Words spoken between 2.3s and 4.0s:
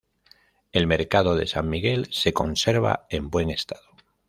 conserva en buen estado.